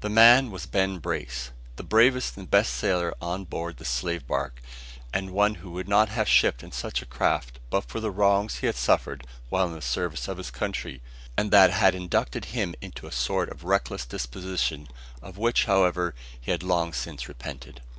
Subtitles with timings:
[0.00, 4.60] The man was Ben Brace, the bravest and best sailor on board the slave bark,
[5.10, 8.66] and one who would not have shipped in such a craft but for wrongs he
[8.66, 11.00] had suffered while in the service of his country,
[11.34, 14.86] and that had inducted him into a sort of reckless disposition,
[15.22, 17.80] of which, however, he had long since repented.